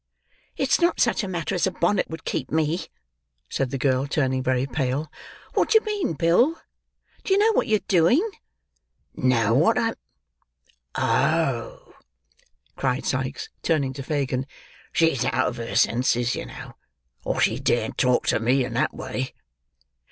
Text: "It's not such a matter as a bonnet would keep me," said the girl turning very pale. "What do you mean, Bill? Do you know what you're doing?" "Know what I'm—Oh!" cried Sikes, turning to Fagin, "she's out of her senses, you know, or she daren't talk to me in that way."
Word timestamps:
"It's 0.57 0.81
not 0.81 0.99
such 0.99 1.23
a 1.23 1.27
matter 1.27 1.53
as 1.53 1.67
a 1.67 1.71
bonnet 1.71 2.09
would 2.09 2.25
keep 2.25 2.49
me," 2.49 2.87
said 3.47 3.69
the 3.69 3.77
girl 3.77 4.07
turning 4.07 4.41
very 4.41 4.65
pale. 4.65 5.11
"What 5.53 5.69
do 5.69 5.77
you 5.79 5.85
mean, 5.85 6.13
Bill? 6.13 6.59
Do 7.23 7.31
you 7.33 7.37
know 7.37 7.51
what 7.51 7.67
you're 7.67 7.81
doing?" 7.87 8.27
"Know 9.13 9.53
what 9.53 9.77
I'm—Oh!" 10.97 11.93
cried 12.75 13.05
Sikes, 13.05 13.49
turning 13.61 13.93
to 13.93 14.01
Fagin, 14.01 14.47
"she's 14.91 15.23
out 15.23 15.49
of 15.49 15.57
her 15.57 15.75
senses, 15.75 16.33
you 16.33 16.47
know, 16.47 16.73
or 17.23 17.39
she 17.39 17.59
daren't 17.59 17.99
talk 17.99 18.25
to 18.29 18.39
me 18.39 18.65
in 18.65 18.73
that 18.73 18.95
way." 18.95 19.35